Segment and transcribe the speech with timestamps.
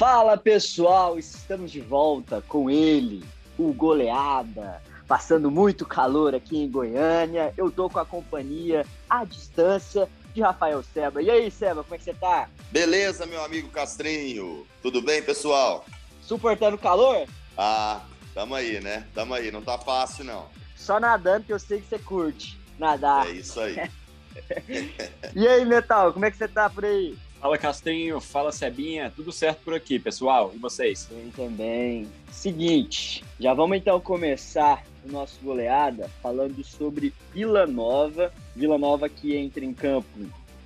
[0.00, 3.22] Fala pessoal, estamos de volta com ele,
[3.58, 7.52] o goleada, passando muito calor aqui em Goiânia.
[7.54, 11.20] Eu tô com a companhia à distância de Rafael Seba.
[11.20, 12.48] E aí, Seba, como é que você tá?
[12.70, 14.66] Beleza, meu amigo Castrinho.
[14.80, 15.84] Tudo bem, pessoal?
[16.22, 17.28] Suportando calor?
[17.54, 18.00] Ah,
[18.32, 19.06] tamo aí, né?
[19.14, 20.48] Tamo aí, não tá fácil não.
[20.76, 23.26] Só nadando que eu sei que você curte nadar.
[23.26, 23.76] É isso aí.
[25.36, 27.18] e aí, Metal, como é que você tá por aí?
[27.40, 30.52] Fala Castrinho, fala Sebinha, tudo certo por aqui, pessoal?
[30.54, 31.08] E vocês?
[31.10, 32.06] Bem também.
[32.30, 38.30] Seguinte, já vamos então começar o nosso goleada falando sobre Vila Nova.
[38.54, 40.06] Vila Nova que entra em campo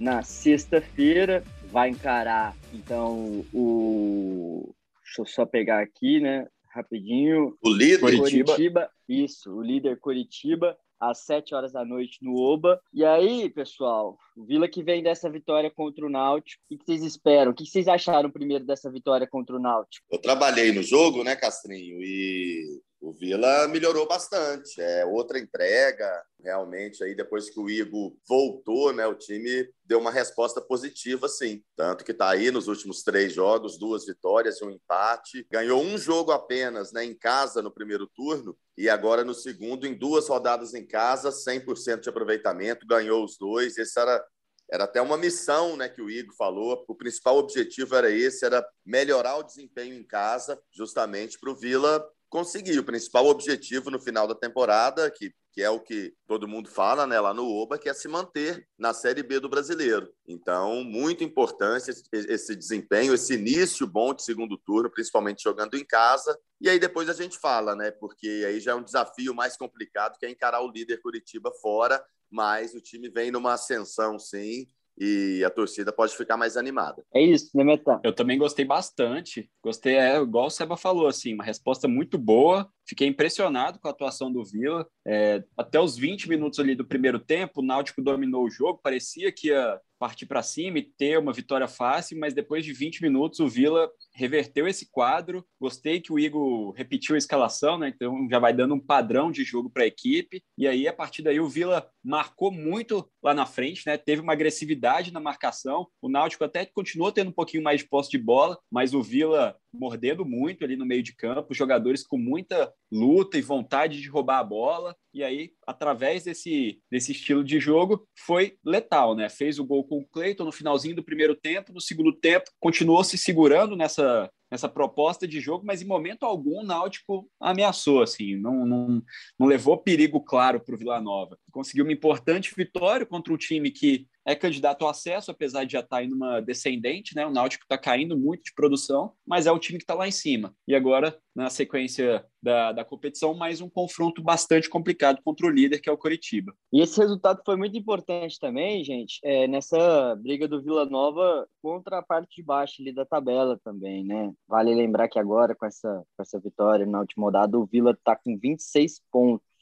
[0.00, 4.74] na sexta-feira, vai encarar então o.
[5.04, 6.48] Deixa eu só pegar aqui, né?
[6.70, 7.56] Rapidinho.
[7.62, 8.90] O líder Curitiba.
[9.08, 12.80] Isso, o líder Curitiba às 7 horas da noite no Oba.
[12.92, 17.02] E aí, pessoal, o Vila que vem dessa vitória contra o Náutico, o que vocês
[17.02, 17.52] esperam?
[17.52, 20.04] O que vocês acharam primeiro dessa vitória contra o Náutico?
[20.10, 22.00] Eu trabalhei no jogo, né, Castrinho?
[22.02, 24.80] E o Vila melhorou bastante.
[24.80, 26.10] É outra entrega,
[26.42, 27.04] realmente.
[27.04, 31.62] Aí depois que o Igor voltou, né, o time deu uma resposta positiva, sim.
[31.76, 35.46] Tanto que está aí nos últimos três jogos, duas vitórias e um empate.
[35.50, 39.94] Ganhou um jogo apenas, né, em casa no primeiro turno e agora no segundo, em
[39.94, 42.86] duas rodadas em casa, 100% de aproveitamento.
[42.86, 43.76] Ganhou os dois.
[43.76, 44.23] Esse era
[44.70, 46.84] era até uma missão, né, que o Igor falou.
[46.88, 52.04] O principal objetivo era esse, era melhorar o desempenho em casa, justamente para o Vila
[52.34, 56.68] conseguir o principal objetivo no final da temporada, que, que é o que todo mundo
[56.68, 60.12] fala né, lá no Oba, que é se manter na Série B do brasileiro.
[60.26, 65.84] Então, muito importante esse, esse desempenho, esse início bom de segundo turno, principalmente jogando em
[65.84, 66.36] casa.
[66.60, 67.92] E aí depois a gente fala, né?
[67.92, 72.04] Porque aí já é um desafio mais complicado, que é encarar o líder Curitiba fora,
[72.34, 77.04] mas o time vem numa ascensão, sim e a torcida pode ficar mais animada.
[77.12, 78.00] É isso, né, Metan?
[78.04, 79.50] Eu também gostei bastante.
[79.62, 82.68] Gostei, é igual o Seba falou, assim, uma resposta muito boa.
[82.86, 84.86] Fiquei impressionado com a atuação do Vila.
[85.06, 89.32] É, até os 20 minutos ali do primeiro tempo, o Náutico dominou o jogo, parecia
[89.32, 93.40] que ia partir para cima e ter uma vitória fácil, mas depois de 20 minutos
[93.40, 95.44] o Vila reverteu esse quadro.
[95.60, 97.92] Gostei que o Igor repetiu a escalação, né?
[97.94, 100.42] Então já vai dando um padrão de jogo para a equipe.
[100.56, 103.96] E aí, a partir daí, o Vila marcou muito lá na frente, né?
[103.96, 105.86] Teve uma agressividade na marcação.
[106.00, 109.56] O Náutico até continuou tendo um pouquinho mais de posse de bola, mas o Vila
[109.74, 114.38] mordendo muito ali no meio de campo, jogadores com muita luta e vontade de roubar
[114.38, 114.96] a bola.
[115.12, 119.28] E aí, através desse, desse estilo de jogo, foi letal, né?
[119.28, 123.02] Fez o gol com o Cleiton no finalzinho do primeiro tempo, no segundo tempo, continuou
[123.04, 124.03] se segurando nessa,
[124.50, 129.02] nessa proposta de jogo, mas em momento algum o Náutico ameaçou, assim, não, não,
[129.38, 131.36] não levou perigo claro para o Vila Nova.
[131.54, 135.80] Conseguiu uma importante vitória contra um time que é candidato ao acesso, apesar de já
[135.80, 137.24] estar tá em uma descendente, né?
[137.24, 140.10] O Náutico está caindo muito de produção, mas é o time que está lá em
[140.10, 140.52] cima.
[140.66, 145.78] E agora, na sequência da, da competição, mais um confronto bastante complicado contra o líder,
[145.78, 146.52] que é o Coritiba.
[146.72, 151.98] E esse resultado foi muito importante também, gente, é, nessa briga do Vila Nova contra
[151.98, 154.32] a parte de baixo ali da tabela também, né?
[154.48, 158.16] Vale lembrar que agora, com essa, com essa vitória na última rodada, o Vila está
[158.16, 159.53] com 26 pontos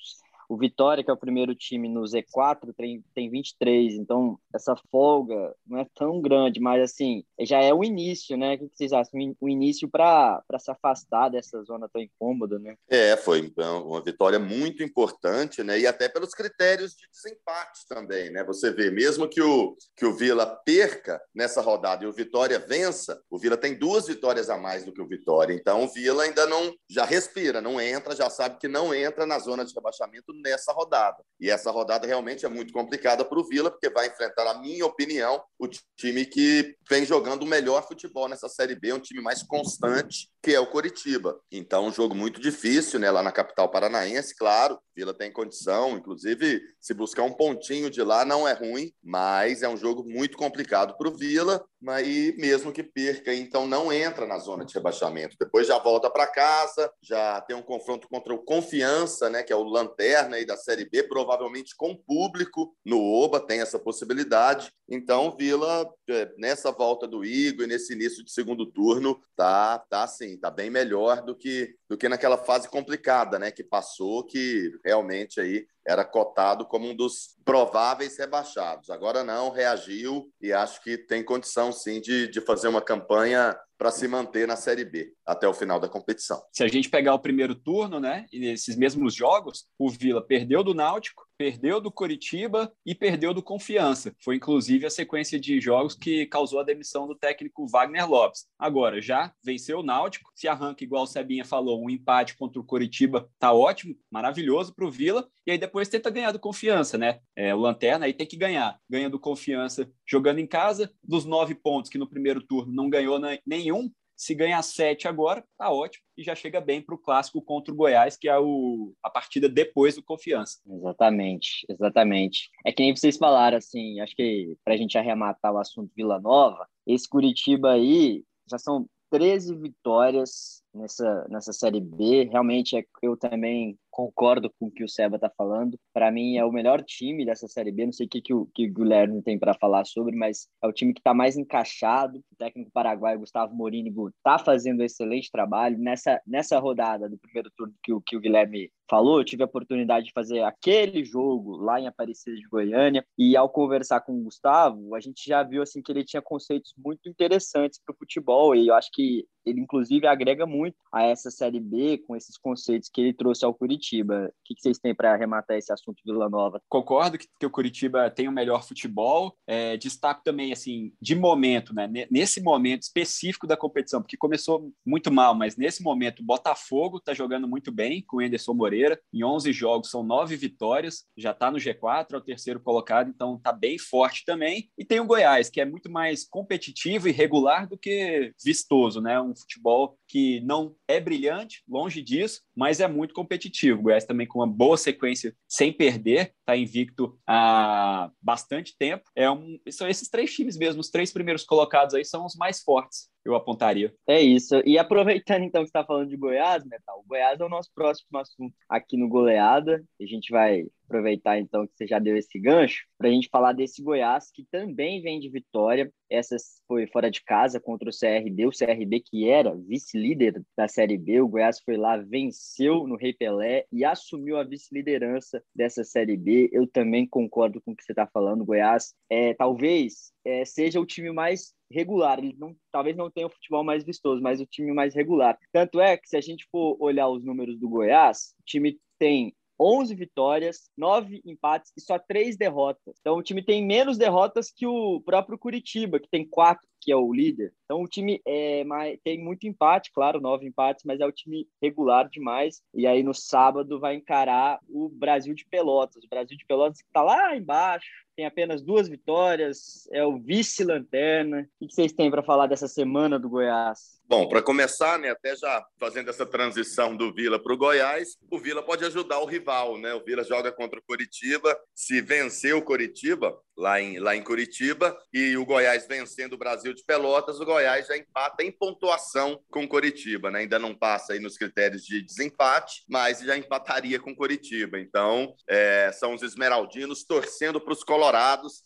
[0.53, 3.95] o Vitória, que é o primeiro time no Z4, tem, tem 23.
[3.95, 8.57] Então, essa folga não é tão grande, mas assim, já é o início, né?
[8.57, 9.35] O que vocês acham?
[9.41, 12.77] O início para se afastar dessa zona tão incômoda, né?
[12.87, 15.81] É, foi uma vitória muito importante, né?
[15.81, 18.45] E até pelos critérios de desempate também, né?
[18.45, 23.23] Você vê, mesmo que o, que o Vila perca nessa rodada e o Vitória vença,
[23.31, 25.55] o Vila tem duas vitórias a mais do que o Vitória.
[25.55, 29.39] Então, o Vila ainda não já respira, não entra, já sabe que não entra na
[29.39, 31.23] zona de rebaixamento nessa rodada.
[31.41, 34.85] E essa rodada realmente é muito complicada para o Vila, porque vai enfrentar, na minha
[34.85, 39.43] opinião, o time que vem jogando o melhor futebol nessa Série B, um time mais
[39.43, 41.39] constante, que é o Coritiba.
[41.53, 44.79] Então, um jogo muito difícil, né, lá na capital paranaense, claro.
[44.95, 49.69] Vila tem condição, inclusive, se buscar um pontinho de lá não é ruim, mas é
[49.69, 54.39] um jogo muito complicado para o Vila, mas mesmo que perca, então não entra na
[54.39, 55.37] zona de rebaixamento.
[55.39, 59.57] Depois já volta para casa, já tem um confronto contra o Confiança, né, que é
[59.57, 64.71] o lanterna aí da Série B, provavelmente com público no Oba, tem essa possibilidade.
[64.89, 70.03] Então, Vila, é, nessa volta do Igor e nesse início de segundo turno, tá, tá
[70.05, 74.71] assim, tá bem melhor do que, do que naquela fase complicada, né, que passou, que
[74.85, 78.91] realmente aí era cotado como um dos prováveis rebaixados.
[78.91, 83.91] Agora não, reagiu e acho que tem condição sim de, de fazer uma campanha para
[83.91, 86.41] se manter na Série B até o final da competição.
[86.53, 90.63] Se a gente pegar o primeiro turno, né, e nesses mesmos jogos, o Vila perdeu
[90.63, 94.15] do Náutico, perdeu do Coritiba e perdeu do Confiança.
[94.23, 98.47] Foi inclusive a sequência de jogos que causou a demissão do técnico Wagner Lopes.
[98.57, 102.65] Agora, já venceu o Náutico, se arranca igual o Sebinha falou, um empate contra o
[102.65, 107.21] Coritiba tá ótimo, maravilhoso para o Vila, e aí depois tenta ganhar do Confiança, né?
[107.35, 108.79] É, o Lanterna aí tem que ganhar.
[108.91, 113.19] Ganha do Confiança jogando em casa, dos nove pontos que no primeiro turno não ganhou
[113.47, 117.73] nenhum, se ganhar sete agora, tá ótimo e já chega bem para o clássico contra
[117.73, 120.59] o Goiás, que é o, a partida depois do Confiança.
[120.69, 122.51] Exatamente, exatamente.
[122.67, 126.21] É que nem vocês falaram, assim, acho que para a gente arrematar o assunto Vila
[126.21, 132.25] Nova, esse Curitiba aí já são 13 vitórias nessa, nessa Série B.
[132.31, 135.79] Realmente, é, eu também concordo com o que o Seba está falando.
[135.93, 137.85] Para mim, é o melhor time dessa Série B.
[137.85, 140.67] Não sei o que, que, o, que o Guilherme tem para falar sobre, mas é
[140.67, 142.19] o time que está mais encaixado.
[142.33, 145.79] O técnico paraguaio, Gustavo Morínigo, está fazendo um excelente trabalho.
[145.79, 149.47] Nessa, nessa rodada do primeiro turno que o, que o Guilherme falou, eu tive a
[149.47, 153.05] oportunidade de fazer aquele jogo lá em Aparecida de Goiânia.
[153.19, 156.73] E ao conversar com o Gustavo, a gente já viu assim que ele tinha conceitos
[156.79, 158.55] muito interessantes para o futebol.
[158.55, 162.89] E eu acho que ele, inclusive, agrega muito a essa Série B com esses conceitos
[162.89, 164.29] que ele trouxe ao Curitiba Curitiba.
[164.29, 166.63] O que, vocês têm para arrematar esse assunto Vila Nova?
[166.69, 169.37] Concordo que, que o Curitiba tem o melhor futebol.
[169.47, 171.91] É, destaco também, assim, de momento, né?
[172.11, 177.13] Nesse momento específico da competição, porque começou muito mal, mas nesse momento o Botafogo está
[177.13, 179.01] jogando muito bem com o Anderson Moreira.
[179.13, 183.37] Em 11 jogos são nove vitórias, já está no G4, é o terceiro colocado, então
[183.37, 184.71] está bem forte também.
[184.79, 189.21] E tem o Goiás, que é muito mais competitivo e regular do que vistoso, né?
[189.21, 193.72] Um futebol que não é brilhante, longe disso, mas é muito competitivo.
[193.75, 199.05] O Goiás também com uma boa sequência sem perder, está invicto há bastante tempo.
[199.15, 202.61] É um, são esses três times mesmo, os três primeiros colocados aí são os mais
[202.61, 203.95] fortes eu apontaria.
[204.07, 204.61] É isso.
[204.65, 208.19] E aproveitando então que está falando de Goiás, Metal, o Goiás é o nosso próximo
[208.19, 209.83] assunto aqui no Goleada.
[210.01, 213.53] A gente vai aproveitar então que você já deu esse gancho para a gente falar
[213.55, 215.91] desse Goiás que também vem de vitória.
[216.11, 216.37] Essa
[216.69, 221.23] foi fora de casa contra o CRB, o CRB que era vice-líder da Série B.
[221.23, 226.51] O Goiás foi lá, venceu no Rei Pelé e assumiu a vice-liderança dessa Série B.
[226.53, 228.43] Eu também concordo com o que você está falando.
[228.43, 232.19] O Goiás é talvez é, seja o time mais regular.
[232.19, 235.39] Ele não, talvez não tenha o futebol mais vistoso, mas o time mais regular.
[235.53, 239.35] Tanto é que se a gente for olhar os números do Goiás, o time tem
[239.63, 242.97] 11 vitórias, 9 empates e só 3 derrotas.
[243.01, 246.97] Então o time tem menos derrotas que o próprio Curitiba, que tem 4 que é
[246.97, 247.55] o líder.
[247.65, 248.65] Então o time é,
[249.05, 252.61] tem muito empate, claro, nove empates, mas é o time regular demais.
[252.75, 256.03] E aí no sábado vai encarar o Brasil de Pelotas.
[256.03, 261.49] O Brasil de Pelotas que está lá embaixo, tem apenas duas vitórias, é o vice-lanterna.
[261.61, 264.03] O que vocês têm para falar dessa semana do Goiás?
[264.13, 268.39] Bom, para começar, né, até já fazendo essa transição do Vila para o Goiás, o
[268.39, 269.95] Vila pode ajudar o rival, né?
[269.95, 274.97] O Vila joga contra o Coritiba, se vencer o Coritiba lá em, lá em Curitiba
[275.13, 279.65] e o Goiás vencendo o Brasil de Pelotas, o Goiás já empata em pontuação com
[279.65, 280.41] o Coritiba, né?
[280.41, 284.79] Ainda não passa aí nos critérios de desempate, mas já empataria com o Coritiba.
[284.79, 288.02] Então, é, são os esmeraldinos torcendo para os colorados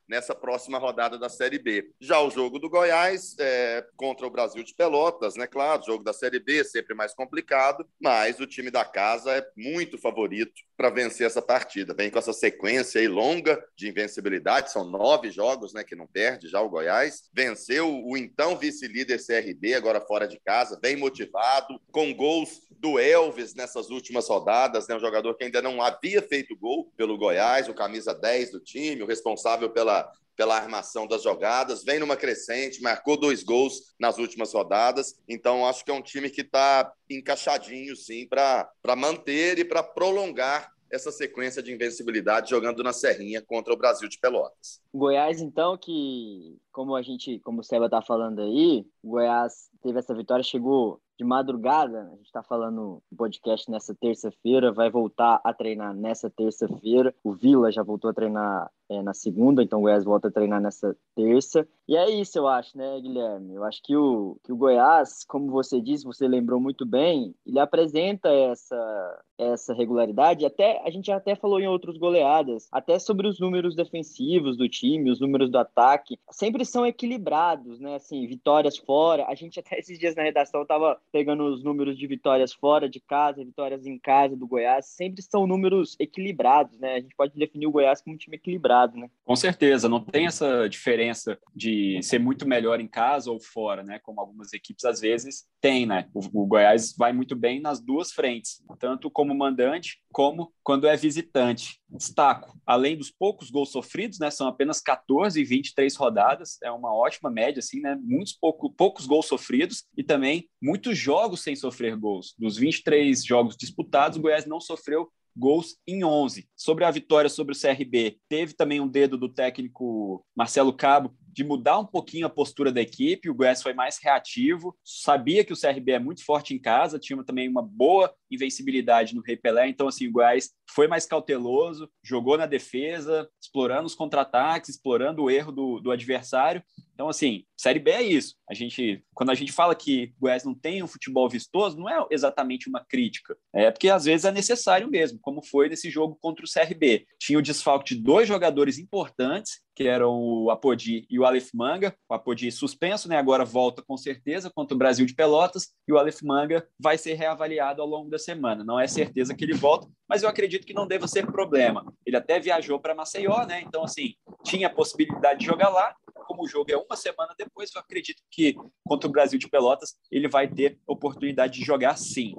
[0.08, 1.90] nessa próxima rodada da Série B.
[2.00, 5.46] Já o jogo do Goiás é, contra o Brasil de Pelotas, né?
[5.46, 9.98] Claro, jogo da Série B sempre mais complicado, mas o time da casa é muito
[9.98, 11.94] favorito para vencer essa partida.
[11.94, 16.49] Vem com essa sequência aí longa de invencibilidade, são nove jogos né, que não perde
[16.49, 17.28] já o Goiás.
[17.32, 23.54] Venceu o então vice-líder CRB, agora fora de casa, bem motivado, com gols do Elvis
[23.54, 27.75] nessas últimas rodadas, né, um jogador que ainda não havia feito gol pelo Goiás, o
[27.75, 33.16] camisa 10 do time, o responsável pela pela armação das jogadas, vem numa crescente, marcou
[33.16, 38.28] dois gols nas últimas rodadas, então acho que é um time que está encaixadinho, sim,
[38.28, 44.09] para manter e para prolongar essa sequência de invencibilidade jogando na Serrinha contra o Brasil
[44.09, 44.81] de Pelotas.
[44.95, 50.14] Goiás, então, que, como a gente, como o Seba está falando aí, Goiás teve essa
[50.14, 55.52] vitória, chegou de madrugada, a gente está falando no podcast nessa terça-feira, vai voltar a
[55.52, 57.14] treinar nessa terça-feira.
[57.25, 60.61] O Vila já voltou a treinar é, na segunda, então o Goiás volta a treinar
[60.61, 61.66] nessa terça.
[61.88, 63.55] E é isso, eu acho, né, Guilherme?
[63.55, 67.61] Eu acho que o, que o Goiás, como você disse, você lembrou muito bem, ele
[67.61, 70.45] apresenta essa, essa regularidade.
[70.45, 75.11] Até a gente até falou em outros goleadas, até sobre os números defensivos do time,
[75.11, 76.19] os números do ataque.
[76.31, 77.95] Sempre são equilibrados, né?
[77.97, 79.26] Assim, vitórias fora.
[79.28, 83.00] A gente até esses dias na redação estava pegando os números de vitórias fora de
[83.00, 84.87] casa, vitórias em casa do Goiás.
[84.87, 86.95] Sempre são números equilibrados, né?
[86.95, 89.09] A gente pode definir o Goiás como um time equilibrado, né?
[89.25, 93.99] Com certeza, não tem essa diferença de ser muito melhor em casa ou fora, né?
[93.99, 96.09] Como algumas equipes às vezes têm, né?
[96.14, 100.97] O, o Goiás vai muito bem nas duas frentes, tanto como mandante como quando é
[100.97, 101.80] visitante.
[101.88, 104.30] Destaco, além dos poucos gols sofridos, né?
[104.30, 107.99] São apenas 14 e 23 rodadas, é uma ótima média, assim, né?
[108.00, 112.35] Muitos pouco, poucos gols sofridos e também muitos jogos sem sofrer gols.
[112.38, 116.49] Dos 23 jogos disputados, o Goiás não sofreu gols em 11.
[116.57, 121.45] Sobre a vitória sobre o CRB, teve também um dedo do técnico Marcelo Cabo de
[121.45, 123.28] mudar um pouquinho a postura da equipe.
[123.28, 127.23] O Goiás foi mais reativo, sabia que o CRB é muito forte em casa, tinha
[127.23, 129.69] também uma boa invencibilidade no Rei Pelé.
[129.69, 135.30] Então, assim, o Goiás foi mais cauteloso, jogou na defesa, explorando os contra-ataques, explorando o
[135.30, 136.62] erro do, do adversário.
[136.96, 138.35] Então, assim, Série B é isso.
[138.49, 141.88] A gente, quando a gente fala que o Goiás não tem um futebol vistoso, não
[141.88, 143.37] é exatamente uma crítica.
[143.54, 147.06] É porque às vezes é necessário mesmo, como foi nesse jogo contra o CRB.
[147.20, 151.94] Tinha o desfalque de dois jogadores importantes, que eram o Apodi e o Aleph Manga.
[152.08, 153.18] O Apodi suspenso, né?
[153.18, 157.12] Agora volta com certeza contra o Brasil de Pelotas e o Aleph Manga vai ser
[157.12, 158.64] reavaliado ao longo da semana.
[158.64, 161.84] Não é certeza que ele volta, mas eu acredito que não deva ser problema.
[162.04, 163.62] Ele até viajou para Maceió, né?
[163.62, 165.94] Então assim, tinha a possibilidade de jogar lá.
[166.26, 169.94] Como o jogo é uma semana depois, eu acredito que contra o Brasil de Pelotas
[170.10, 172.34] ele vai ter oportunidade de jogar sim.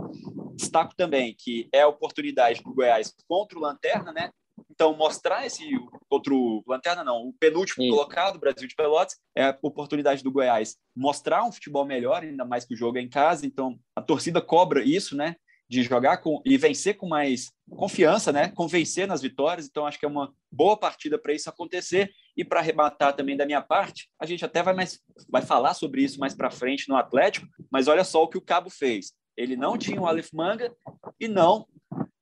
[0.56, 4.32] Destaco também que é a oportunidade do Goiás contra o Lanterna, né?
[4.70, 5.64] Então, mostrar esse
[6.10, 7.90] outro Lanterna, não, o penúltimo Sim.
[7.90, 12.66] colocado, Brasil de Pelotas, é a oportunidade do Goiás mostrar um futebol melhor, ainda mais
[12.66, 13.46] que o jogo é em casa.
[13.46, 15.36] Então, a torcida cobra isso, né?
[15.70, 18.50] De jogar com e vencer com mais confiança, né?
[18.50, 19.68] Convencer nas vitórias.
[19.68, 22.12] Então, acho que é uma boa partida para isso acontecer.
[22.36, 26.04] E para arrebatar também da minha parte, a gente até vai, mais, vai falar sobre
[26.04, 29.12] isso mais para frente no Atlético, mas olha só o que o Cabo fez.
[29.36, 30.74] Ele não tinha o Aleph Manga
[31.20, 31.68] e não,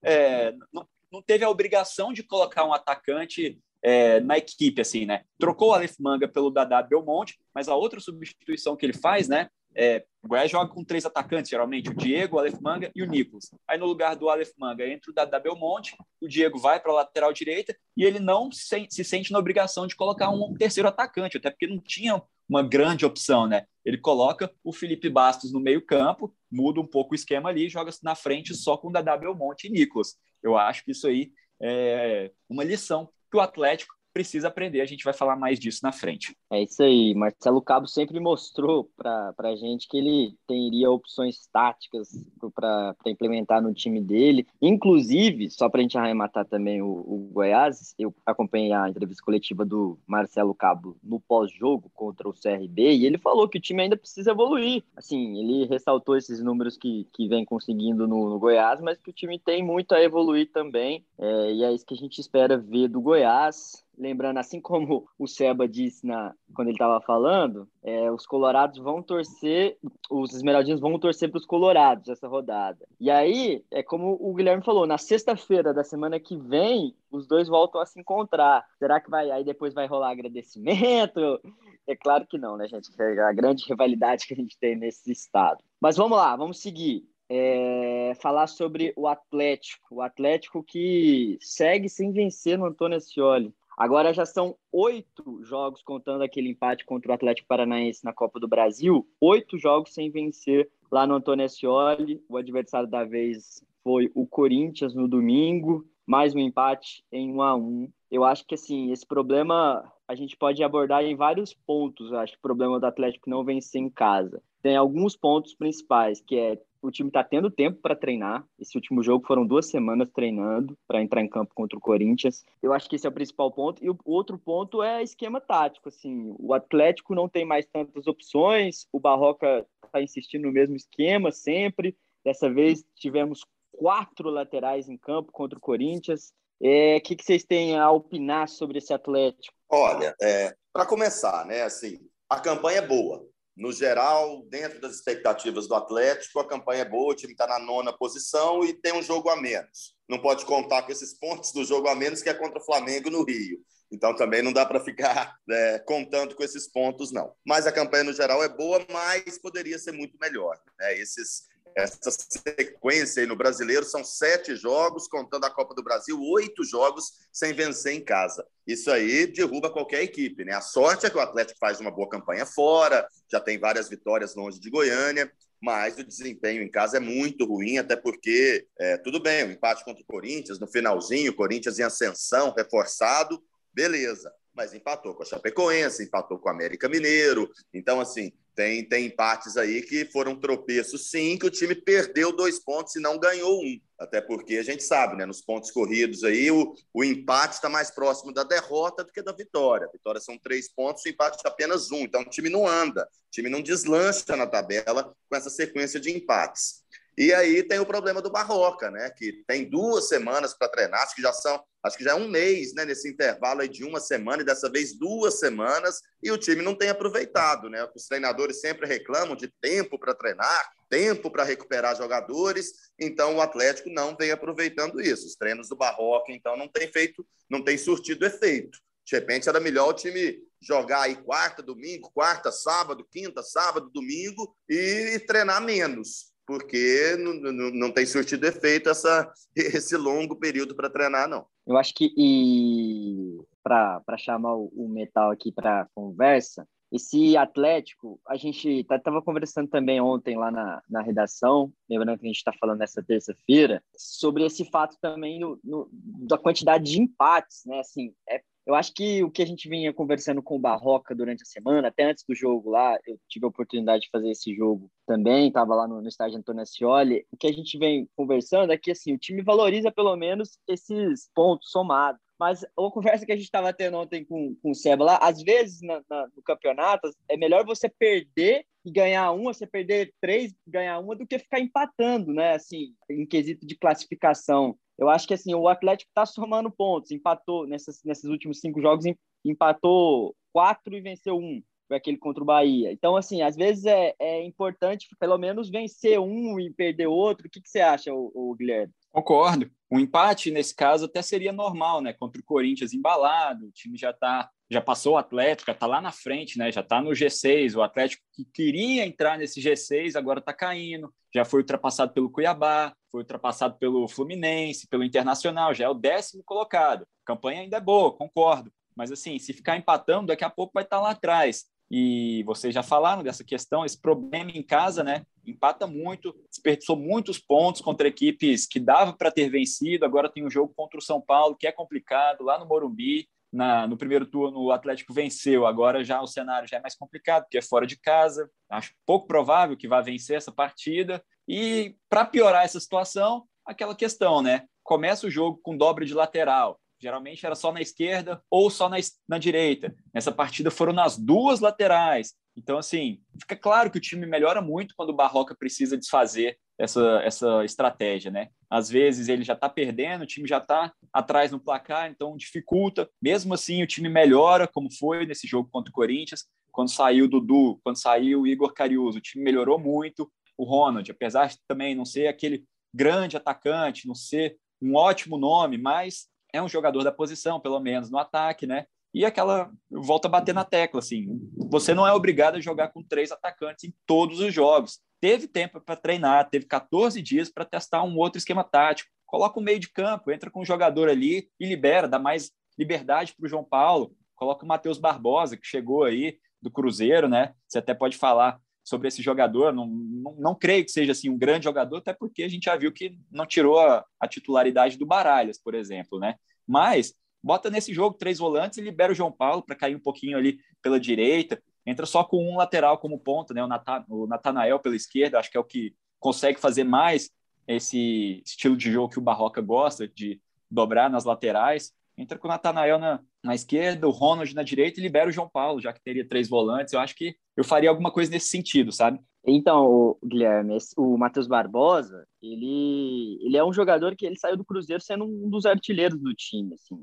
[0.04, 5.24] é, não não teve a obrigação de colocar um atacante é, na equipe, assim, né?
[5.40, 9.50] Trocou o Aleph Manga pelo Dadá Belmonte, mas a outra substituição que ele faz, né?
[9.76, 13.06] É, o Goiás joga com três atacantes, geralmente, o Diego, o Aleph Manga e o
[13.06, 13.52] Nicolas.
[13.68, 16.96] Aí no lugar do Aleph Manga entra o Dadá Belmonte, o Diego vai para a
[16.96, 21.38] lateral direita e ele não se, se sente na obrigação de colocar um terceiro atacante,
[21.38, 23.66] até porque não tinha uma grande opção, né?
[23.84, 28.16] Ele coloca o Felipe Bastos no meio-campo, muda um pouco o esquema ali, joga na
[28.16, 30.16] frente só com o Dadá Belmonte e Nicolas.
[30.42, 34.80] Eu acho que isso aí é uma lição que o Atlético precisa aprender.
[34.80, 36.36] A gente vai falar mais disso na frente.
[36.56, 37.14] É isso aí.
[37.14, 42.10] Marcelo Cabo sempre mostrou para a gente que ele teria opções táticas
[42.54, 44.48] para implementar no time dele.
[44.62, 49.66] Inclusive, só para a gente arrematar também o, o, Goiás, eu acompanhei a entrevista coletiva
[49.66, 53.98] do Marcelo Cabo no pós-jogo contra o CRB e ele falou que o time ainda
[53.98, 54.82] precisa evoluir.
[54.96, 59.14] Assim, ele ressaltou esses números que, que vem conseguindo no, no Goiás, mas que o
[59.14, 61.04] time tem muito a evoluir também.
[61.18, 65.28] É, e é isso que a gente espera ver do Goiás lembrando, assim como o
[65.28, 69.78] Seba disse na, quando ele estava falando, é, os colorados vão torcer,
[70.10, 72.86] os esmeraldinhos vão torcer para os colorados essa rodada.
[73.00, 77.48] E aí, é como o Guilherme falou, na sexta-feira da semana que vem, os dois
[77.48, 78.66] voltam a se encontrar.
[78.78, 81.40] Será que vai, aí depois vai rolar agradecimento?
[81.88, 82.90] É claro que não, né, gente?
[83.00, 85.64] É a grande rivalidade que a gente tem nesse estado.
[85.80, 87.08] Mas vamos lá, vamos seguir.
[87.28, 89.96] É, falar sobre o Atlético.
[89.96, 93.54] O Atlético que segue sem vencer no Antônio Ascioli.
[93.78, 98.48] Agora já são oito jogos, contando aquele empate contra o Atlético Paranaense na Copa do
[98.48, 102.24] Brasil, oito jogos sem vencer lá no Antônio Ascioli.
[102.30, 107.56] O adversário da vez foi o Corinthians no domingo, mais um empate em 1 a
[107.56, 112.12] 1 Eu acho que assim, esse problema a gente pode abordar em vários pontos.
[112.12, 114.42] Eu acho que o problema do Atlético não vencer em casa.
[114.62, 118.46] Tem alguns pontos principais, que é o time está tendo tempo para treinar.
[118.60, 122.44] Esse último jogo foram duas semanas treinando para entrar em campo contra o Corinthians.
[122.62, 123.84] Eu acho que esse é o principal ponto.
[123.84, 125.90] E o outro ponto é esquema tático.
[125.90, 128.88] Assim, o Atlético não tem mais tantas opções.
[128.92, 131.96] O Barroca está insistindo no mesmo esquema sempre.
[132.24, 136.34] Dessa vez tivemos quatro laterais em campo contra o Corinthians.
[136.60, 139.56] O é, que, que vocês têm a opinar sobre esse Atlético?
[139.70, 142.00] Olha, é, para começar, né, assim,
[142.30, 143.28] a campanha é boa.
[143.56, 147.58] No geral, dentro das expectativas do Atlético, a campanha é boa, o time está na
[147.58, 149.96] nona posição e tem um jogo a menos.
[150.10, 153.10] Não pode contar com esses pontos do jogo a menos que é contra o Flamengo
[153.10, 153.58] no Rio.
[153.90, 157.34] Então também não dá para ficar né, contando com esses pontos, não.
[157.46, 160.60] Mas a campanha no geral é boa, mas poderia ser muito melhor.
[160.78, 160.98] Né?
[161.00, 161.44] Esses
[161.76, 167.12] Essa sequência aí no brasileiro são sete jogos, contando a Copa do Brasil, oito jogos
[167.34, 168.48] sem vencer em casa.
[168.66, 170.54] Isso aí derruba qualquer equipe, né?
[170.54, 174.36] A sorte é que o Atlético faz uma boa campanha fora, já tem várias vitórias
[174.36, 175.30] longe de Goiânia,
[175.62, 179.84] mas o desempenho em casa é muito ruim, até porque, é, tudo bem, o empate
[179.84, 185.26] contra o Corinthians, no finalzinho, o Corinthians em ascensão, reforçado, beleza mas empatou com a
[185.26, 187.52] Chapecoense, empatou com o América Mineiro.
[187.74, 192.58] Então, assim, tem, tem empates aí que foram tropeços, sim, que o time perdeu dois
[192.58, 193.80] pontos e não ganhou um.
[194.00, 195.26] Até porque a gente sabe, né?
[195.26, 199.34] Nos pontos corridos aí, o, o empate está mais próximo da derrota do que da
[199.34, 199.88] vitória.
[199.88, 202.00] A vitória são três pontos, o empate é apenas um.
[202.00, 206.12] Então o time não anda, o time não deslancha na tabela com essa sequência de
[206.16, 206.84] empates.
[207.18, 209.10] E aí tem o problema do Barroca, né?
[209.10, 212.28] Que tem duas semanas para treinar, acho que já são, acho que já é um
[212.28, 212.84] mês, né?
[212.84, 216.90] Nesse intervalo de uma semana e dessa vez duas semanas, e o time não tem
[216.90, 217.88] aproveitado, né?
[217.96, 223.90] Os treinadores sempre reclamam de tempo para treinar, tempo para recuperar jogadores, então o Atlético
[223.90, 225.28] não vem aproveitando isso.
[225.28, 228.80] Os treinos do Barroca, então, não tem feito, não tem surtido efeito.
[229.06, 234.56] De repente era melhor o time jogar aí quarta, domingo, quarta, sábado, quinta, sábado, domingo
[234.68, 240.90] e treinar menos porque não, não, não tem surtido efeito essa, esse longo período para
[240.90, 241.46] treinar, não.
[241.66, 248.86] Eu acho que, e para chamar o, Metal aqui para conversa, esse Atlético, a gente
[248.90, 253.04] estava conversando também ontem lá na, na redação, lembrando que a gente está falando nessa
[253.04, 257.80] terça-feira, sobre esse fato também no, no, da quantidade de empates, né?
[257.80, 261.44] Assim, é eu acho que o que a gente vinha conversando com o Barroca durante
[261.44, 264.90] a semana, até antes do jogo lá, eu tive a oportunidade de fazer esse jogo
[265.06, 267.26] também, estava lá no, no estádio Antônio Ascioli.
[267.32, 271.30] O que a gente vem conversando é que assim, o time valoriza pelo menos esses
[271.36, 272.20] pontos somados.
[272.40, 275.42] Mas a conversa que a gente estava tendo ontem com, com o Seba lá, às
[275.42, 280.54] vezes na, na, no campeonato, é melhor você perder e ganhar uma, você perder três
[280.68, 282.54] ganhar uma, do que ficar empatando, né?
[282.54, 284.78] Assim, em quesito de classificação.
[284.98, 289.06] Eu acho que assim, o Atlético está somando pontos, empatou nessas, nesses últimos cinco jogos,
[289.44, 292.92] empatou quatro e venceu um foi aquele contra o Bahia.
[292.92, 297.48] Então, assim, às vezes é, é importante pelo menos vencer um e perder outro.
[297.48, 298.94] O que, que você acha, o, o Guilherme?
[299.12, 299.70] Concordo.
[299.92, 302.12] Um empate, nesse caso, até seria normal, né?
[302.14, 306.12] Contra o Corinthians embalado, o time já tá, já passou o Atlético, está lá na
[306.12, 306.72] frente, né?
[306.72, 307.76] Já está no G6.
[307.76, 311.14] O Atlético que queria entrar nesse G6 agora está caindo.
[311.34, 316.44] Já foi ultrapassado pelo Cuiabá, foi ultrapassado pelo Fluminense, pelo Internacional, já é o décimo
[316.44, 317.04] colocado.
[317.04, 318.72] A campanha ainda é boa, concordo.
[318.96, 322.74] Mas assim, se ficar empatando, daqui a pouco vai estar tá lá atrás e vocês
[322.74, 325.24] já falaram dessa questão, esse problema em casa, né?
[325.46, 330.06] Empata muito, desperdiçou muitos pontos contra equipes que dava para ter vencido.
[330.06, 333.30] Agora tem um jogo contra o São Paulo, que é complicado, lá no Morumbi.
[333.52, 337.44] Na, no primeiro turno o Atlético venceu, agora já o cenário já é mais complicado,
[337.44, 338.50] porque é fora de casa.
[338.70, 341.24] Acho pouco provável que vá vencer essa partida.
[341.48, 344.66] E para piorar essa situação, aquela questão, né?
[344.84, 346.80] Começa o jogo com dobre de lateral.
[347.00, 349.94] Geralmente era só na esquerda ou só na, na direita.
[350.14, 352.34] Nessa partida foram nas duas laterais.
[352.56, 357.22] Então, assim, fica claro que o time melhora muito quando o Barroca precisa desfazer essa,
[357.24, 358.50] essa estratégia, né?
[358.70, 363.10] Às vezes ele já está perdendo, o time já está atrás no placar, então dificulta.
[363.22, 366.46] Mesmo assim, o time melhora, como foi nesse jogo contra o Corinthians.
[366.72, 370.30] Quando saiu o Dudu, quando saiu o Igor Cariuso, o time melhorou muito.
[370.58, 375.78] O Ronald, apesar de também não ser aquele grande atacante, não ser um ótimo nome,
[375.78, 378.86] mas é um jogador da posição, pelo menos no ataque, né?
[379.14, 383.02] E aquela volta a bater na tecla, assim, você não é obrigado a jogar com
[383.02, 385.00] três atacantes em todos os jogos.
[385.26, 389.10] Teve tempo para treinar, teve 14 dias para testar um outro esquema tático.
[389.26, 393.34] Coloca o meio de campo, entra com o jogador ali e libera, dá mais liberdade
[393.36, 394.16] para o João Paulo.
[394.36, 397.56] Coloca o Matheus Barbosa, que chegou aí do Cruzeiro, né?
[397.68, 399.74] Você até pode falar sobre esse jogador.
[399.74, 402.76] Não, não, não, creio que seja assim um grande jogador, até porque a gente já
[402.76, 406.36] viu que não tirou a, a titularidade do Baralhas, por exemplo, né?
[406.68, 410.38] Mas bota nesse jogo três volantes e libera o João Paulo para cair um pouquinho
[410.38, 411.60] ali pela direita.
[411.86, 413.62] Entra só com um lateral como ponta, né?
[414.10, 417.30] O Natanael pela esquerda, acho que é o que consegue fazer mais
[417.68, 421.94] esse estilo de jogo que o Barroca gosta, de dobrar nas laterais.
[422.18, 425.50] Entra com o Natanael na, na esquerda, o Ronald na direita e libera o João
[425.50, 426.94] Paulo, já que teria três volantes.
[426.94, 429.20] Eu acho que eu faria alguma coisa nesse sentido, sabe?
[429.48, 435.04] Então, Guilherme, o Matheus Barbosa, ele, ele é um jogador que ele saiu do Cruzeiro
[435.04, 436.74] sendo um dos artilheiros do time.
[436.74, 436.98] Assim.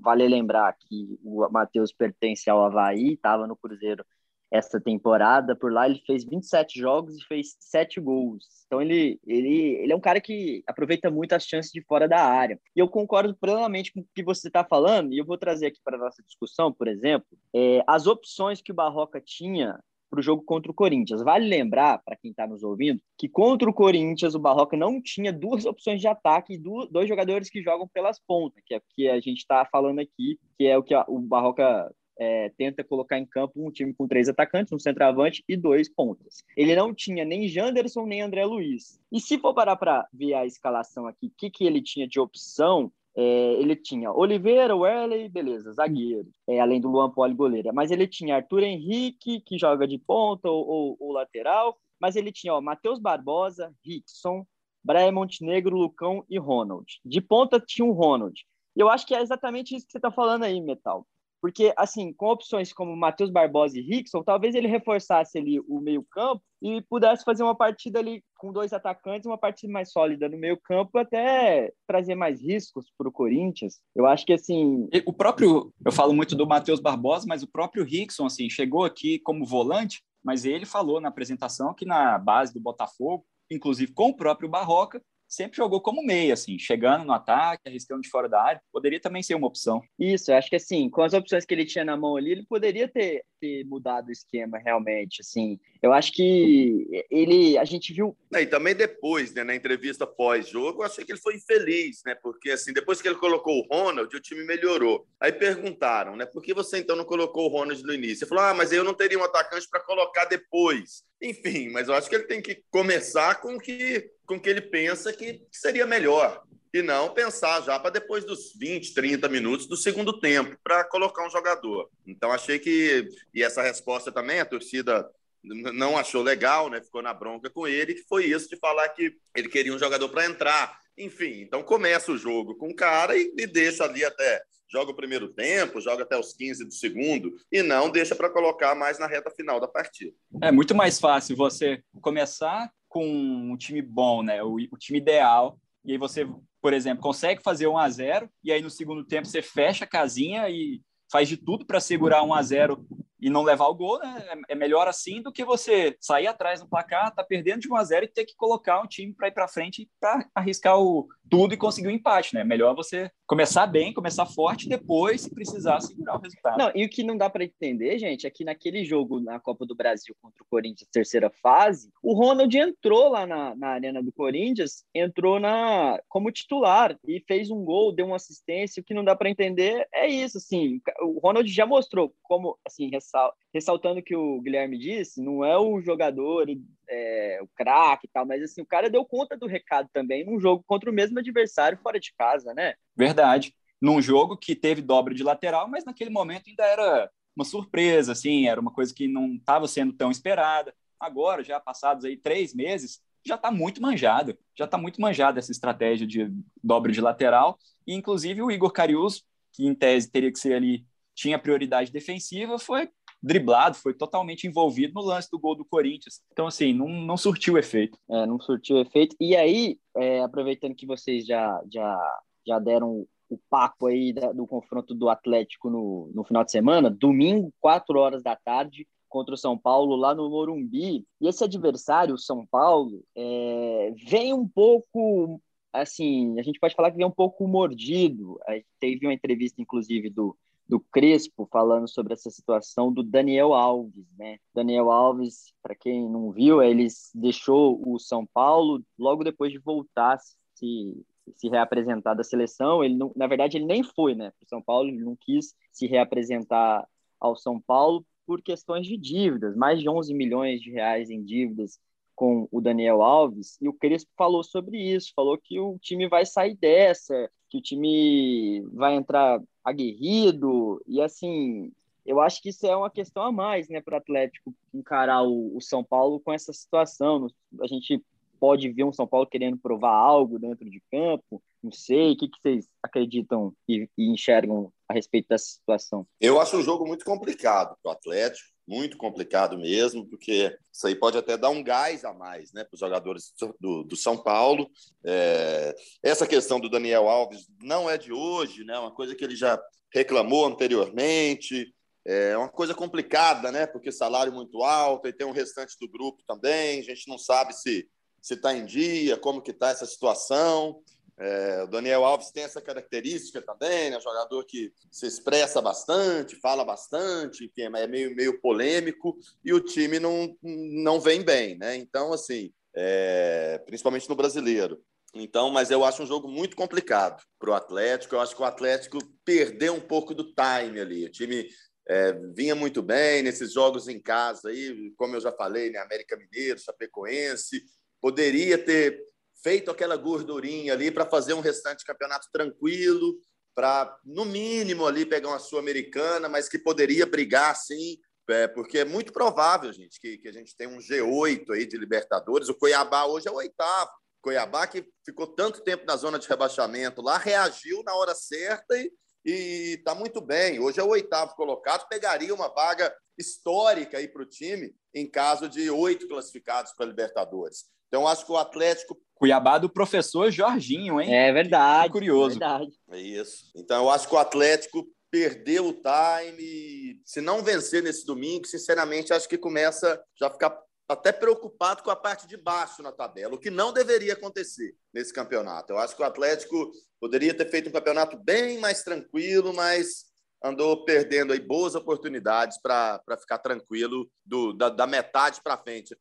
[0.00, 4.04] Vale lembrar que o Matheus pertence ao Havaí, estava no Cruzeiro
[4.50, 5.54] essa temporada.
[5.56, 8.44] Por lá ele fez 27 jogos e fez 7 gols.
[8.66, 12.22] Então ele, ele, ele é um cara que aproveita muito as chances de fora da
[12.22, 12.60] área.
[12.76, 15.80] E eu concordo plenamente com o que você está falando, e eu vou trazer aqui
[15.82, 19.78] para a nossa discussão, por exemplo, é, as opções que o Barroca tinha
[20.10, 21.22] para o jogo contra o Corinthians.
[21.22, 25.32] Vale lembrar, para quem está nos ouvindo, que contra o Corinthians o Barroca não tinha
[25.32, 26.58] duas opções de ataque e
[26.90, 30.38] dois jogadores que jogam pelas pontas, que é o que a gente está falando aqui,
[30.56, 34.28] que é o que o Barroca é, tenta colocar em campo um time com três
[34.28, 36.44] atacantes, um centroavante e dois pontas.
[36.56, 39.00] Ele não tinha nem Janderson nem André Luiz.
[39.12, 42.18] E se for parar para ver a escalação aqui, o que, que ele tinha de
[42.18, 47.70] opção, é, ele tinha Oliveira, Werley, beleza, zagueiro, é, além do Luan Poli, goleiro.
[47.72, 51.78] Mas ele tinha Arthur Henrique, que joga de ponta ou, ou, ou lateral.
[52.00, 54.46] Mas ele tinha Matheus Barbosa, Rickson,
[54.84, 56.86] Brian Montenegro, Lucão e Ronald.
[57.04, 58.40] De ponta tinha o Ronald.
[58.76, 61.04] E eu acho que é exatamente isso que você está falando aí, Metal.
[61.40, 66.42] Porque, assim, com opções como Matheus Barbosa e Rickson, talvez ele reforçasse ali o meio-campo
[66.60, 70.98] e pudesse fazer uma partida ali com dois atacantes, uma partida mais sólida no meio-campo,
[70.98, 73.80] até trazer mais riscos para o Corinthians.
[73.94, 74.88] Eu acho que, assim.
[75.06, 75.72] O próprio.
[75.84, 80.02] Eu falo muito do Matheus Barbosa, mas o próprio Rickson, assim, chegou aqui como volante,
[80.24, 85.00] mas ele falou na apresentação que na base do Botafogo, inclusive com o próprio Barroca,
[85.28, 89.22] sempre jogou como meia, assim, chegando no ataque, arriscando de fora da área, poderia também
[89.22, 89.82] ser uma opção.
[89.98, 92.46] Isso, eu acho que assim, com as opções que ele tinha na mão ali, ele
[92.48, 95.60] poderia ter, ter mudado o esquema realmente, assim.
[95.82, 98.16] Eu acho que ele, a gente viu...
[98.32, 102.50] E também depois, né, na entrevista pós-jogo, eu achei que ele foi infeliz, né, porque
[102.50, 105.06] assim, depois que ele colocou o Ronald, o time melhorou.
[105.20, 108.24] Aí perguntaram, né, por que você então não colocou o Ronald no início?
[108.24, 111.06] Ele falou, ah, mas eu não teria um atacante para colocar depois.
[111.20, 114.48] Enfim, mas eu acho que ele tem que começar com o que, com o que
[114.48, 116.44] ele pensa que seria melhor.
[116.72, 121.26] E não pensar já para depois dos 20, 30 minutos do segundo tempo para colocar
[121.26, 121.88] um jogador.
[122.06, 123.08] Então achei que.
[123.34, 125.08] E essa resposta também, a torcida
[125.42, 126.80] não achou legal, né?
[126.80, 130.08] Ficou na bronca com ele, que foi isso de falar que ele queria um jogador
[130.10, 130.78] para entrar.
[130.96, 134.96] Enfim, então começa o jogo com o cara e, e deixa ali até joga o
[134.96, 139.06] primeiro tempo, joga até os 15 do segundo e não deixa para colocar mais na
[139.06, 140.14] reta final da partida.
[140.42, 144.42] É muito mais fácil você começar com um time bom, né?
[144.42, 146.28] O, o time ideal, e aí você,
[146.60, 149.88] por exemplo, consegue fazer 1 a 0 e aí no segundo tempo você fecha a
[149.88, 152.86] casinha e faz de tudo para segurar 1 a 0
[153.20, 154.24] e não levar o gol, né?
[154.48, 157.76] É, é melhor assim do que você sair atrás no placar, tá perdendo de 1
[157.76, 161.08] a 0 e ter que colocar um time para ir para frente para arriscar o
[161.28, 162.42] tudo e conseguir o um empate, né?
[162.42, 166.56] Melhor você começar bem, começar forte, depois, se precisar, segurar o resultado.
[166.56, 169.66] Não, e o que não dá para entender, gente, é que naquele jogo na Copa
[169.66, 174.12] do Brasil contra o Corinthians, terceira fase, o Ronald entrou lá na, na arena do
[174.12, 178.80] Corinthians, entrou na como titular e fez um gol, deu uma assistência.
[178.80, 180.80] O que não dá para entender é isso, assim.
[181.02, 185.80] O Ronald já mostrou como, assim, ressal, ressaltando que o Guilherme disse, não é o
[185.80, 186.46] jogador,
[186.88, 190.38] é, o craque e tal, mas assim, o cara deu conta do recado também num
[190.38, 192.74] jogo contra o mesmo adversário fora de casa, né?
[192.94, 193.54] Verdade.
[193.80, 198.48] Num jogo que teve dobra de lateral, mas naquele momento ainda era uma surpresa, assim,
[198.48, 200.74] era uma coisa que não estava sendo tão esperada.
[200.98, 205.52] Agora, já passados aí três meses, já está muito manjado, já está muito manjado essa
[205.52, 207.56] estratégia de dobra de lateral.
[207.86, 212.58] E, inclusive, o Igor Carius, que em tese teria que ser ali, tinha prioridade defensiva,
[212.58, 212.88] foi
[213.22, 216.20] driblado, foi totalmente envolvido no lance do gol do Corinthians.
[216.32, 217.98] Então, assim, não, não surtiu efeito.
[218.08, 219.16] É, não surtiu efeito.
[219.20, 224.46] E aí, é, aproveitando que vocês já, já, já deram o papo aí da, do
[224.46, 229.38] confronto do Atlético no, no final de semana, domingo, 4 horas da tarde, contra o
[229.38, 231.04] São Paulo lá no Morumbi.
[231.20, 235.40] E esse adversário, o São Paulo, é, vem um pouco
[235.72, 238.38] assim, a gente pode falar que vem um pouco mordido.
[238.80, 240.36] Teve uma entrevista, inclusive, do,
[240.68, 244.38] do Crespo falando sobre essa situação do Daniel Alves, né?
[244.54, 250.18] Daniel Alves, para quem não viu, ele deixou o São Paulo logo depois de voltar
[250.54, 251.04] se
[251.36, 252.82] se reapresentar da seleção.
[252.82, 254.30] Ele não, na verdade ele nem foi, né?
[254.38, 256.86] Para São Paulo, ele não quis se reapresentar
[257.20, 261.78] ao São Paulo por questões de dívidas, mais de 11 milhões de reais em dívidas
[262.18, 266.26] com o Daniel Alves, e o Crespo falou sobre isso, falou que o time vai
[266.26, 271.70] sair dessa, que o time vai entrar aguerrido, e assim,
[272.04, 275.56] eu acho que isso é uma questão a mais, né, para o Atlético encarar o,
[275.56, 277.28] o, São Paulo com essa situação.
[277.60, 278.02] A gente
[278.40, 282.26] pode ver um São Paulo querendo provar algo dentro de campo, não sei, o que,
[282.26, 286.04] que vocês acreditam e, e enxergam a respeito dessa situação?
[286.20, 290.94] Eu acho um jogo muito complicado para o Atlético muito complicado mesmo, porque isso aí
[290.94, 294.70] pode até dar um gás a mais né, para os jogadores do, do, São Paulo.
[295.02, 299.34] É, essa questão do Daniel Alves não é de hoje, né, uma coisa que ele
[299.34, 299.58] já
[299.92, 301.74] reclamou anteriormente.
[302.04, 303.66] É uma coisa complicada, né?
[303.66, 306.80] Porque salário muito alto e tem um restante do grupo também.
[306.80, 307.86] A gente não sabe se
[308.20, 310.82] se está em dia, como que está essa situação.
[311.20, 314.00] É, o Daniel Alves tem essa característica também, né?
[314.00, 319.98] Jogador que se expressa bastante, fala bastante, enfim, é meio, meio polêmico e o time
[319.98, 321.76] não, não vem bem, né?
[321.76, 324.80] Então, assim, é, principalmente no brasileiro.
[325.14, 328.14] Então, mas eu acho um jogo muito complicado para o Atlético.
[328.14, 331.04] Eu acho que o Atlético perdeu um pouco do time ali.
[331.06, 331.48] O time
[331.88, 335.78] é, vinha muito bem nesses jogos em casa aí, como eu já falei, né?
[335.78, 337.62] América Mineiro, Chapecoense,
[338.00, 339.02] poderia ter
[339.42, 343.18] feito aquela gordurinha ali para fazer um restante de campeonato tranquilo,
[343.54, 347.98] para no mínimo ali pegar uma sul-americana, mas que poderia brigar sim,
[348.30, 351.78] é, porque é muito provável, gente, que, que a gente tem um G8 aí de
[351.78, 352.48] Libertadores.
[352.48, 353.90] O Cuiabá hoje é o oitavo.
[354.22, 358.76] Cuiabá, que ficou tanto tempo na zona de rebaixamento lá, reagiu na hora certa
[359.24, 360.60] e está muito bem.
[360.60, 365.48] Hoje é o oitavo colocado, pegaria uma vaga histórica aí para o time em caso
[365.48, 367.64] de oito classificados para Libertadores.
[367.88, 368.96] Então, acho que o Atlético.
[369.14, 371.12] Cuiabá do professor Jorginho, hein?
[371.12, 371.86] É verdade.
[371.86, 372.36] Que curioso.
[372.36, 372.72] É verdade.
[372.92, 373.50] É isso.
[373.56, 377.00] Então, eu acho que o Atlético perdeu o time.
[377.04, 380.56] Se não vencer nesse domingo, sinceramente, acho que começa já a ficar
[380.88, 385.12] até preocupado com a parte de baixo na tabela, o que não deveria acontecer nesse
[385.12, 385.72] campeonato.
[385.72, 390.07] Eu acho que o Atlético poderia ter feito um campeonato bem mais tranquilo, mas
[390.42, 395.96] andou perdendo aí boas oportunidades para ficar tranquilo do, da, da metade para frente,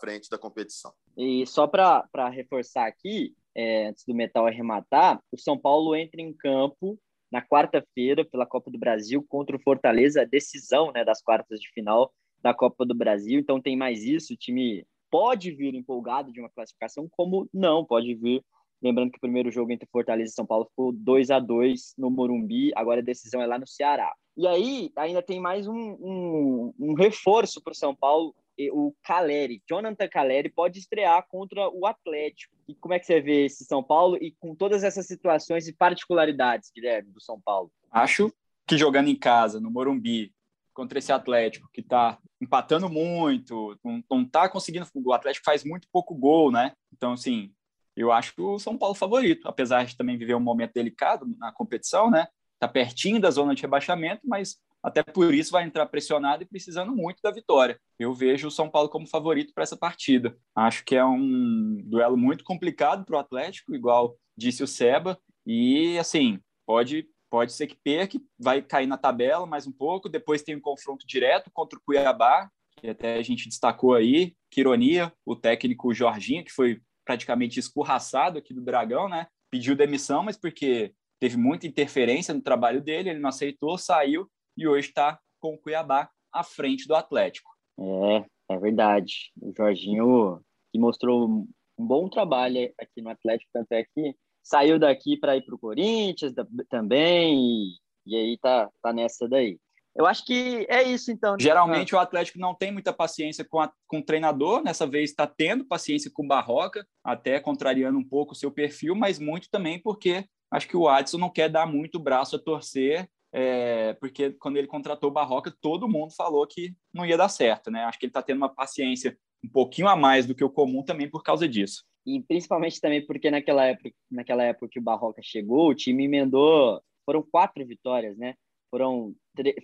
[0.00, 0.92] frente da competição.
[1.16, 6.32] E só para reforçar aqui, é, antes do Metal arrematar, o São Paulo entra em
[6.32, 6.98] campo
[7.30, 11.68] na quarta-feira pela Copa do Brasil contra o Fortaleza, a decisão né, das quartas de
[11.70, 13.38] final da Copa do Brasil.
[13.38, 18.14] Então tem mais isso, o time pode vir empolgado de uma classificação, como não, pode
[18.14, 18.42] vir.
[18.82, 22.10] Lembrando que o primeiro jogo entre Fortaleza e São Paulo ficou 2 a 2 no
[22.10, 24.12] Morumbi, agora a decisão é lá no Ceará.
[24.36, 28.34] E aí ainda tem mais um, um, um reforço para o São Paulo,
[28.72, 32.54] o Caleri, Jonathan Caleri pode estrear contra o Atlético.
[32.68, 35.72] E como é que você vê esse São Paulo e com todas essas situações e
[35.72, 37.70] particularidades, Guilherme, do São Paulo?
[37.90, 38.30] Acho
[38.66, 40.32] que jogando em casa, no Morumbi,
[40.74, 43.78] contra esse Atlético que está empatando muito,
[44.10, 44.86] não está conseguindo.
[44.94, 46.72] O Atlético faz muito pouco gol, né?
[46.92, 47.52] Então, assim,
[48.00, 52.10] eu acho o São Paulo favorito, apesar de também viver um momento delicado na competição,
[52.10, 52.26] né?
[52.54, 56.94] Está pertinho da zona de rebaixamento, mas até por isso vai entrar pressionado e precisando
[56.94, 57.78] muito da vitória.
[57.98, 60.36] Eu vejo o São Paulo como favorito para essa partida.
[60.54, 65.98] Acho que é um duelo muito complicado para o Atlético, igual disse o Seba, e
[65.98, 70.08] assim, pode Pode ser que perca, vai cair na tabela mais um pouco.
[70.08, 74.34] Depois tem um confronto direto contra o Cuiabá, que até a gente destacou aí.
[74.50, 79.26] Que ironia, o técnico Jorginho, que foi praticamente escorraçado aqui do Dragão, né?
[79.50, 84.68] Pediu demissão, mas porque teve muita interferência no trabalho dele, ele não aceitou, saiu e
[84.68, 87.50] hoje está com o Cuiabá à frente do Atlético.
[87.80, 89.32] É, é verdade.
[89.42, 90.40] O Jorginho
[90.72, 95.44] que mostrou um bom trabalho aqui no Atlético, tanto é que saiu daqui para ir
[95.44, 96.32] para o Corinthians
[96.68, 99.58] também, e, e, aí tá, tá nessa daí.
[99.96, 101.36] Eu acho que é isso, então.
[101.38, 105.26] Geralmente o Atlético não tem muita paciência com, a, com o treinador, nessa vez está
[105.26, 109.80] tendo paciência com o Barroca, até contrariando um pouco o seu perfil, mas muito também
[109.80, 114.56] porque acho que o Adson não quer dar muito braço a torcer, é, porque quando
[114.56, 117.84] ele contratou o Barroca, todo mundo falou que não ia dar certo, né?
[117.84, 120.82] Acho que ele está tendo uma paciência um pouquinho a mais do que o comum
[120.82, 125.20] também por causa disso e principalmente também porque naquela época, naquela época que o Barroca
[125.22, 128.34] chegou, o time emendou, foram quatro vitórias, né?
[128.70, 129.14] Foram,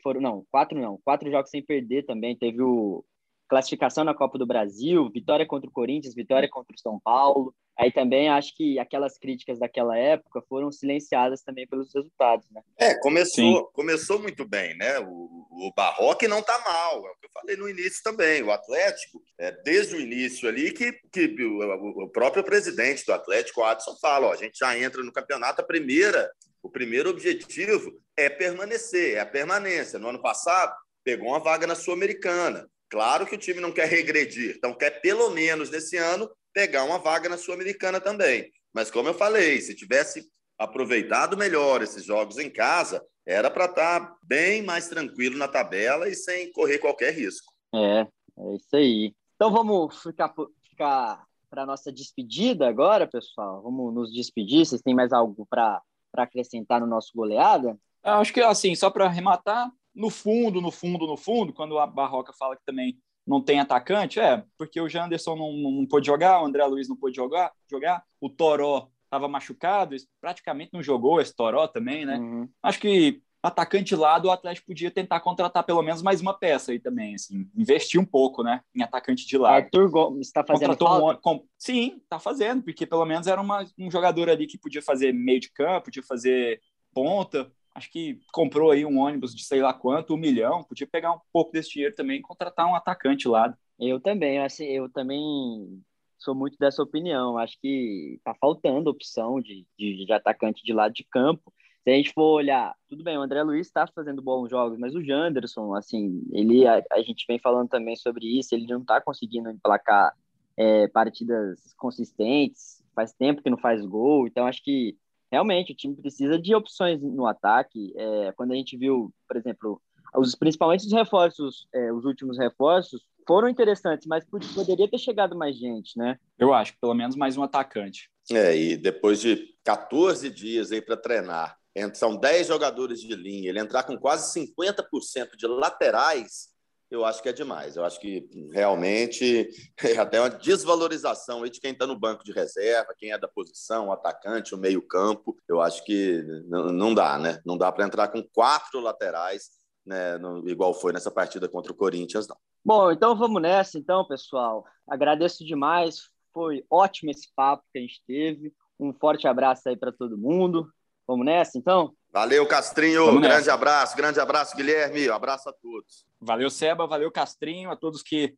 [0.03, 2.37] foram não, quatro não, quatro jogos sem perder também.
[2.37, 3.05] Teve o
[3.49, 7.55] classificação na Copa do Brasil, vitória contra o Corinthians, vitória contra o São Paulo.
[7.79, 12.63] Aí também acho que aquelas críticas daquela época foram silenciadas também pelos resultados, né?
[12.79, 14.99] É, começou, começou muito bem, né?
[15.01, 18.43] O, o Barroque não tá mal, é o que eu falei no início também.
[18.43, 23.61] O Atlético, é, desde o início ali, que, que o, o próprio presidente do Atlético,
[23.61, 26.31] o Adson, fala: ó, a gente já entra no campeonato, a primeira,
[26.67, 30.01] o primeiro objetivo é permanecer, é a permanência.
[30.01, 30.75] No ano passado,
[31.05, 32.69] pegou uma vaga na Sul-Americana.
[32.91, 36.99] Claro que o time não quer regredir, então quer pelo menos nesse ano pegar uma
[36.99, 38.51] vaga na Sul-Americana também.
[38.75, 40.27] Mas como eu falei, se tivesse
[40.59, 46.09] aproveitado melhor esses jogos em casa, era para estar tá bem mais tranquilo na tabela
[46.09, 47.53] e sem correr qualquer risco.
[47.75, 49.15] É, é isso aí.
[49.37, 50.35] Então vamos ficar,
[50.69, 53.63] ficar para a nossa despedida agora, pessoal.
[53.63, 54.67] Vamos nos despedir.
[54.67, 55.81] Vocês têm mais algo para
[56.23, 57.79] acrescentar no nosso goleada?
[58.03, 62.33] Acho que assim, só para arrematar, no fundo, no fundo, no fundo, quando a Barroca
[62.33, 66.47] fala que também não tem atacante, é, porque o Janderson não, não pôde jogar, o
[66.47, 71.67] André Luiz não pôde jogar, jogar o Toró estava machucado, praticamente não jogou esse Toró
[71.67, 72.19] também, né?
[72.19, 72.49] Uhum.
[72.63, 76.79] Acho que atacante lado, o Atlético podia tentar contratar pelo menos mais uma peça aí
[76.79, 79.65] também, assim, investir um pouco, né, em atacante de lado.
[79.65, 80.73] Arthur Gomes está fazendo?
[80.73, 84.83] Um, com, sim, está fazendo, porque pelo menos era uma, um jogador ali que podia
[84.83, 86.61] fazer meio de campo, podia fazer
[86.93, 91.13] ponta, acho que comprou aí um ônibus de sei lá quanto, um milhão, podia pegar
[91.13, 93.57] um pouco desse dinheiro também e contratar um atacante lá.
[93.79, 95.83] Eu também, assim, eu também
[96.19, 97.37] sou muito dessa opinião.
[97.39, 101.53] Acho que tá faltando opção de, de, de, atacante de lado de campo.
[101.87, 104.93] Se a gente for olhar, tudo bem, o André Luiz está fazendo bons jogos, mas
[104.97, 109.01] o Janderson, assim, ele a, a gente vem falando também sobre isso, ele não está
[109.01, 110.13] conseguindo emplacar
[110.57, 114.97] é, partidas consistentes, faz tempo que não faz gol, então acho que
[115.31, 117.93] realmente o time precisa de opções no ataque.
[117.97, 119.81] É, quando a gente viu, por exemplo,
[120.17, 124.25] os principalmente os reforços, é, os últimos reforços foram interessantes, mas
[124.57, 126.19] poderia ter chegado mais gente, né?
[126.37, 128.11] Eu acho pelo menos mais um atacante.
[128.29, 131.57] É, e depois de 14 dias aí para treinar,
[131.95, 136.55] são 10 jogadores de linha, ele entrar com quase 50% de laterais,
[136.91, 137.77] eu acho que é demais.
[137.77, 139.49] Eu acho que realmente
[139.83, 143.29] é até uma desvalorização aí de quem está no banco de reserva, quem é da
[143.29, 145.37] posição, o atacante, o meio-campo.
[145.49, 147.41] Eu acho que não dá, né?
[147.45, 149.51] Não dá para entrar com quatro laterais,
[149.85, 150.19] né?
[150.47, 152.37] igual foi nessa partida contra o Corinthians, não.
[152.65, 154.65] Bom, então vamos nessa, então, pessoal.
[154.89, 156.09] Agradeço demais.
[156.33, 158.53] Foi ótimo esse papo que a gente teve.
[158.79, 160.69] Um forte abraço aí para todo mundo.
[161.07, 161.93] Vamos nessa, então?
[162.13, 163.07] Valeu, Castrinho.
[163.07, 163.55] Vamos grande nessa.
[163.55, 165.09] abraço, grande abraço, Guilherme.
[165.09, 166.05] Um abraço a todos.
[166.21, 166.87] Valeu, Seba.
[166.87, 167.71] Valeu, Castrinho.
[167.71, 168.35] A todos que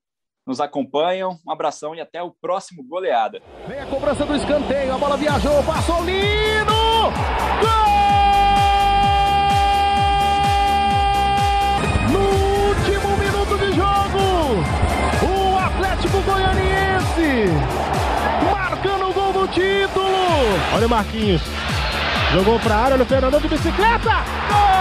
[0.47, 1.39] nos acompanham.
[1.47, 3.41] Um abração e até o próximo goleada.
[3.67, 4.95] Vem a cobrança do escanteio.
[4.95, 6.73] A bola viajou, passou lindo!
[7.61, 8.09] Gol!
[12.13, 12.21] No
[12.69, 14.25] último minuto de jogo,
[15.25, 17.53] o Atlético Goianiense
[18.51, 20.09] marcando o gol do título.
[20.75, 21.43] Olha o Marquinhos.
[22.33, 24.25] Jogou para a área, olha o Fernandão de bicicleta.
[24.49, 24.78] Gol!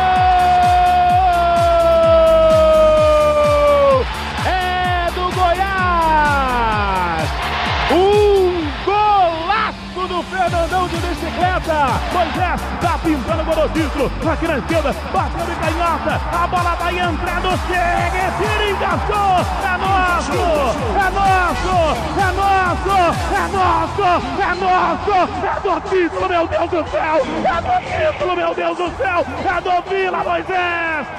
[10.47, 11.75] Fernandão de bicicleta.
[12.13, 14.29] Moisés tá pintando o.
[14.29, 16.21] Aqui na esquerda, bateu de canhota.
[16.31, 19.43] A bola vai entrando, chega, tira, encaixou.
[19.61, 20.31] É nosso,
[20.95, 21.75] é nosso,
[22.17, 22.95] é nosso,
[23.35, 24.03] é nosso,
[24.41, 25.11] é nosso.
[25.43, 27.17] É do título, meu Deus do céu.
[27.43, 29.25] É do título, meu Deus do céu.
[29.45, 31.16] É do Vila Moisés.